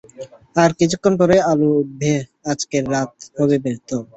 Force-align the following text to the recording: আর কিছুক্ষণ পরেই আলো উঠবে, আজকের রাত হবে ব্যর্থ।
আর 0.55 0.69
কিছুক্ষণ 0.79 1.13
পরেই 1.19 1.41
আলো 1.51 1.67
উঠবে, 1.79 2.11
আজকের 2.51 2.83
রাত 2.93 3.11
হবে 3.37 3.55
ব্যর্থ। 3.63 3.89